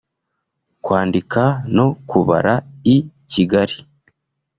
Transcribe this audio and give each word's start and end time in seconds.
kwandika 0.83 1.41
no 1.75 1.87
kubara 2.09 2.53
i 2.95 2.97
Kigali; 3.31 3.77